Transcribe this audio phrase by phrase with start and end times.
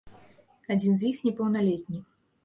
[0.75, 1.99] Адзін з іх непаўналетні.